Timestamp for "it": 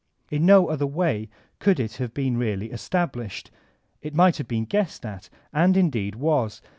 1.79-1.97, 4.01-4.15